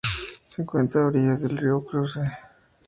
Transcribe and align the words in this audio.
Se 0.47 0.63
encuentra 0.63 1.03
a 1.03 1.07
orillas 1.09 1.41
del 1.43 1.55
río 1.57 1.85
Creuse. 1.85 2.21